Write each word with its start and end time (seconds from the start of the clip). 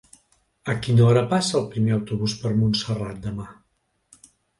A 0.71 0.73
quina 0.85 1.03
hora 1.09 1.21
passa 1.33 1.53
el 1.59 1.67
primer 1.73 1.93
autobús 1.97 2.35
per 2.45 2.53
Montserrat 2.63 3.21
demà? 3.27 3.47